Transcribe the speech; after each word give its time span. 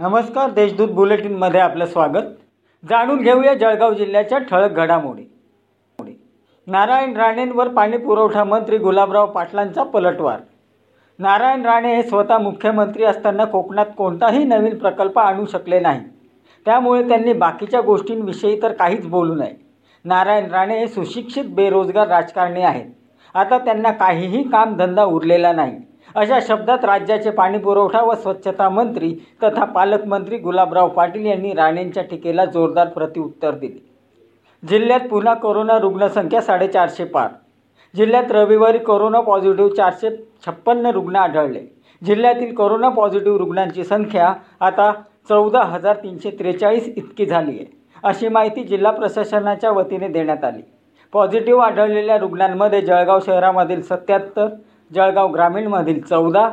नमस्कार 0.00 0.50
देशदूत 0.50 0.88
बुलेटिनमध्ये 0.88 1.60
आपलं 1.60 1.86
स्वागत. 1.86 2.22
जाणून 2.90 3.22
घेऊया 3.22 3.54
जळगाव 3.54 3.92
जिल्ह्याच्या 3.94 4.38
ठळक 4.38 4.70
घडामोडी. 4.70 5.22
नारायण 6.66 7.16
राणेंवर 7.16 7.68
पाणी 7.68 7.96
पुरवठा 7.96 8.44
मंत्री 8.44 8.78
गुलाबराव 8.78 9.26
पाटलांचा 9.26 9.82
पलटवार. 9.82 10.40
नारायण 11.18 11.62
राणे 11.62 11.94
हे 11.96 12.02
स्वतः 12.02 12.38
मुख्यमंत्री 12.38 13.04
असताना 13.04 13.44
कोकणात 13.44 13.86
कोणताही 13.96 14.44
नवीन 14.44 14.78
प्रकल्प 14.78 15.18
आणू 15.18 15.46
शकले 15.46 15.80
नाही. 15.80 16.00
त्यामुळे 16.64 17.08
त्यांनी 17.08 17.32
बाकीच्या 17.32 17.80
गोष्टींविषयी 17.80 18.62
तर 18.62 18.72
काहीच 18.72 19.06
बोलू 19.06 19.34
नये. 19.34 19.66
नारायण 20.04 20.50
राणे 20.50 20.78
हे 20.78 20.88
सुशिक्षित 20.88 21.44
बेरोजगार 21.44 22.08
राजकारणी 22.08 22.62
आहेत. 22.62 22.86
आता 23.34 23.58
त्यांना 23.58 23.90
काहीही 23.90 24.42
कामधंदा 24.42 25.04
उरलेला 25.04 25.52
नाही. 25.52 25.89
अशा 26.14 26.38
शब्दात 26.42 26.84
राज्याचे 26.84 27.30
पाणीपुरवठा 27.30 28.00
व 28.02 28.14
स्वच्छता 28.14 28.68
मंत्री 28.68 29.14
तथा 29.42 29.64
पालकमंत्री 29.64 30.38
गुलाबराव 30.38 30.88
पाटील 30.88 31.26
यांनी 31.26 31.52
राणेंच्या 31.54 32.02
टीकेला 32.02 32.44
जोरदार 32.44 32.86
प्रतिउत्तर 32.86 33.54
दिले. 33.54 33.78
जिल्ह्यात 34.62 35.00
पुन्हा 35.00 35.34
कोरोना 35.34 35.78
रुग्णसंख्या 35.78 36.40
साडेचारशे 36.40 37.04
पार. 37.04 37.28
जिल्ह्यात 37.94 38.32
रविवारी 38.32 38.78
कोरोना 38.78 39.20
पॉझिटिव्ह 39.20 39.74
चारशे 39.74 40.10
छप्पन्न 40.46 40.86
रुग्ण 40.86 41.16
आढळले. 41.16 41.60
जिल्ह्यातील 42.02 42.54
कोरोना 42.54 42.88
पॉझिटिव्ह 42.88 43.38
रुग्णांची 43.38 43.84
संख्या 43.84 44.32
आता 44.60 44.90
चौदा 45.28 45.62
हजार 45.62 45.96
तीनशे 45.96 46.30
त्रेचाळीस 46.30 46.92
इतकी 46.96 47.26
झाली 47.26 47.50
आहे 47.50 47.66
अशी 48.02 48.28
माहिती 48.28 48.64
जिल्हा 48.64 48.92
प्रशासनाच्या 48.92 49.70
वतीने 49.70 50.08
देण्यात 50.08 50.44
आली. 50.44 50.62
पॉझिटिव्ह 51.12 51.62
आढळलेल्या 51.62 52.18
रुग्णांमध्ये 52.18 52.80
जळगाव 52.82 53.20
शहरामधील 53.26 53.82
सत्याहत्तर 53.82 54.48
जळगाव 54.90 55.32
ग्रामीणमधील 55.32 56.00
चौदा 56.00 56.48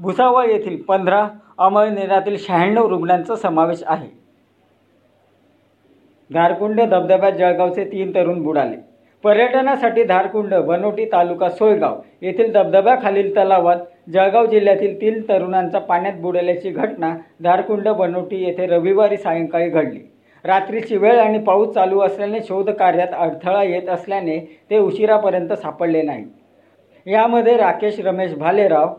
भुसावळ 0.00 0.48
येथील 0.50 0.80
पंधरा 0.82 1.26
अमळनेरातील 1.58 2.36
शहाण्णव 2.38 2.88
रुग्णांचा 2.88 3.36
समावेश 3.36 3.82
आहे. 3.86 4.08
धारकुंड 6.30 6.80
धबधब्यात 6.80 7.32
जळगावचे 7.32 7.84
तीन 7.84 8.14
तरुण 8.14 8.42
बुडाले. 8.42 8.76
पर्यटनासाठी 9.24 10.04
धारकुंड 10.04 10.54
बनोटी 10.56 11.04
तालुका 11.04 11.48
सोयगाव 11.48 12.00
येथील 12.22 12.52
धबधब्याखालील 12.52 13.34
तलावात 13.36 13.76
जळगाव 14.12 14.46
जिल्ह्यातील 14.46 15.00
तीन 15.00 15.20
तरुणांचा 15.28 15.78
पाण्यात 15.78 16.14
बुडल्याची 16.20 16.70
घटना 16.70 17.14
धारकुंड 17.42 17.88
बनोटी 17.88 18.42
येथे 18.44 18.66
रविवारी 18.66 19.16
सायंकाळी 19.16 19.68
घडली. 19.70 20.00
रात्रीची 20.44 20.96
वेळ 20.96 21.18
आणि 21.20 21.38
पाऊस 21.38 21.74
चालू 21.74 22.00
असल्याने 22.00 22.40
शोधकार्यात 22.42 23.12
अडथळा 23.14 23.62
येत 23.62 23.88
असल्याने 23.88 24.38
ते 24.70 24.78
उशिरापर्यंत 24.78 25.52
सापडले 25.52 26.02
नाही 26.02 26.24
यामध्ये 27.06 27.56
राकेश 27.56 27.98
रमेश 28.00 28.34
भालेराव 28.34 28.94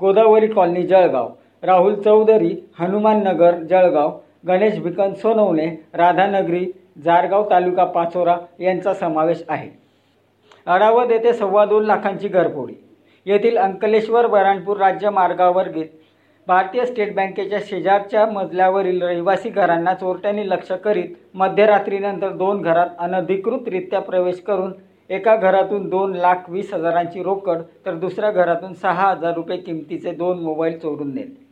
गोदावरी 0.00 0.46
कॉलनी 0.46 0.82
जळगाव 0.82 1.28
राहुल 1.62 1.94
चौधरी 2.02 2.54
हनुमान 2.78 3.22
नगर 3.22 3.54
जळगाव 3.70 4.10
गणेश 4.46 4.78
भिकन 4.80 5.14
सोनवणे 5.14 5.66
राधानगरी 5.94 6.66
जारगाव 7.04 7.50
तालुका 7.50 7.84
पाचोरा 7.84 8.36
यांचा 8.60 8.92
समावेश 8.94 9.42
आहे. 9.48 9.68
अडावत 10.66 11.10
येथे 11.10 11.32
सव्वा 11.32 11.64
दोन 11.64 11.84
लाखांची 11.84 12.28
घरफोडी. 12.28 12.74
येथील 13.26 13.56
अंकलेश्वर 13.58 14.26
बराणपूर 14.26 14.76
राज्य 14.76 15.10
मार्गावर 15.10 15.68
घेत 15.68 15.86
भारतीय 16.46 16.84
स्टेट 16.86 17.14
बँकेच्या 17.14 17.58
शेजारच्या 17.66 18.26
मजल्यावरील 18.26 19.02
रहिवासी 19.02 19.50
घरांना 19.50 19.94
चोरट्यांनी 19.94 20.48
लक्ष 20.48 20.72
करीत 20.74 21.14
मध्यरात्रीनंतर 21.34 22.32
दोन 22.32 22.60
घरात 22.62 22.88
अनधिकृतरित्या 22.98 24.00
प्रवेश 24.00 24.40
करून 24.40 24.72
एका 25.10 25.34
घरातून 25.36 25.88
दोन 25.88 26.14
लाख 26.14 26.48
वीस 26.48 26.72
हजारांची 26.74 27.22
रोकड 27.22 27.58
तर 27.86 27.94
दुसऱ्या 27.94 28.30
घरातून 28.30 28.72
सहा 28.72 29.10
हजार 29.10 29.34
रुपये 29.34 29.56
किमतीचे 29.56 30.12
दोन 30.12 30.38
मोबाईल 30.38 30.78
चोरून 30.78 31.14
नेले. 31.14 31.44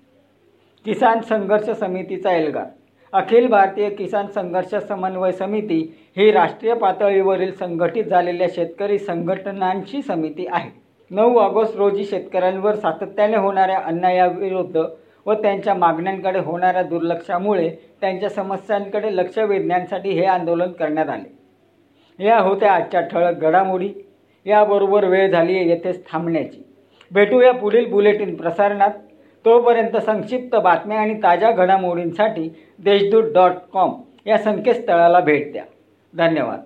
किसान 0.86 1.20
संघर्ष 1.20 1.70
समितीचा 1.70 2.32
एल्गार 2.32 2.64
अखिल 3.12 3.46
भारतीय 3.46 3.88
किसान 3.90 4.26
संघर्ष 4.26 4.74
समन्वय 4.88 5.32
समिती 5.32 5.80
ही 6.16 6.30
राष्ट्रीय 6.32 6.74
पातळीवरील 6.74 7.52
संघटित 7.52 8.04
झालेल्या 8.04 8.48
शेतकरी 8.54 8.98
संघटनांची 8.98 10.02
समिती 10.02 10.46
आहे. 10.46 10.70
नऊ 11.10 11.36
ऑगस्ट 11.38 11.76
रोजी 11.76 12.04
शेतकऱ्यांवर 12.04 12.74
सातत्याने 12.74 13.36
होणाऱ्या 13.36 13.78
अन्यायाविरुद्ध 13.78 14.82
व 15.26 15.34
त्यांच्या 15.34 15.74
मागण्यांकडे 15.74 16.38
होणाऱ्या 16.38 16.82
दुर्लक्षामुळे 16.82 17.68
त्यांच्या 18.00 18.28
समस्यांकडे 18.28 19.16
लक्ष 19.16 19.38
वेधण्यासाठी 19.38 20.10
हे 20.10 20.24
आंदोलन 20.24 20.72
करण्यात 20.72 21.08
आले. 21.08 21.43
या 22.18 22.38
होत्या 22.38 22.72
आजच्या 22.72 23.00
ठळक 23.00 23.36
घडामोडी. 23.38 23.90
याबरोबर 24.46 25.04
वेळ 25.04 25.30
झाली 25.30 25.56
आहे 25.56 25.68
येथेच 25.68 26.12
थांबण्याची. 26.12 26.66
भेटूया 27.12 27.52
पुढील 27.52 27.90
बुलेटिन 27.90 28.34
प्रसारणात. 28.34 28.90
तोपर्यंत 29.44 29.96
संक्षिप्त 29.96 30.56
बातम्या 30.56 31.00
आणि 31.00 31.14
ताज्या 31.14 31.52
घडामोडींसाठी 31.52 32.56
देशदूत 32.78 33.32
डॉट 33.32 33.52
कॉम 33.72 33.92
या 34.26 34.38
संकेतस्थळाला 34.38 35.20
भेट 35.20 35.52
द्या. 35.52 35.64
धन्यवाद. 36.14 36.60